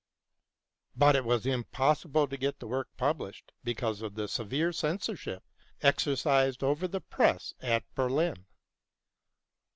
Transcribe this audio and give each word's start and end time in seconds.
But 0.95 1.15
it 1.15 1.23
was 1.25 1.45
im 1.45 1.63
possible 1.65 2.27
to 2.27 2.35
get 2.35 2.59
the 2.59 2.65
work 2.65 2.87
published 2.97 3.51
because 3.63 4.01
of 4.01 4.15
the 4.15 4.27
severe 4.27 4.73
censorship 4.73 5.43
exercised 5.83 6.63
over 6.63 6.87
the 6.87 7.01
press 7.01 7.53
at 7.61 7.83
BROWNING 7.93 8.09
AND 8.09 8.15
LESSING 8.15 8.15
231 8.15 8.15
Berlin. 8.33 8.45